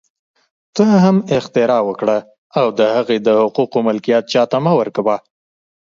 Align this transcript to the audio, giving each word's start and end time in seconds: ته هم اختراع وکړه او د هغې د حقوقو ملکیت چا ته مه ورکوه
ته 0.75 0.83
هم 1.03 1.17
اختراع 1.37 1.81
وکړه 1.85 2.17
او 2.59 2.67
د 2.79 2.81
هغې 2.95 3.17
د 3.27 3.27
حقوقو 3.41 3.77
ملکیت 3.87 4.23
چا 4.33 4.43
ته 4.51 4.57
مه 4.63 4.71
ورکوه 4.79 5.17